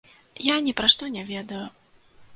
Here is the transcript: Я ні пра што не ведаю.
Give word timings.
Я 0.45 0.55
ні 0.67 0.73
пра 0.81 0.89
што 0.95 1.11
не 1.19 1.27
ведаю. 1.31 1.63